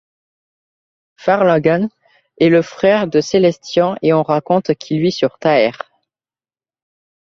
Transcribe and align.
Fharlanghn 1.15 1.89
est 2.39 2.49
le 2.49 2.63
frère 2.63 3.05
de 3.05 3.21
Célestian 3.21 3.97
et 4.01 4.13
on 4.13 4.23
raconte 4.23 4.73
qu'il 4.73 4.99
vit 4.99 5.11
sur 5.11 5.37
Tærre. 5.37 5.77